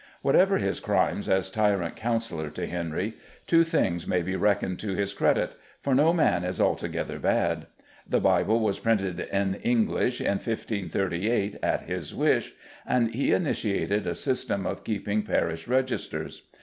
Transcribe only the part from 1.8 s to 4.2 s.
councillor to Henry, two things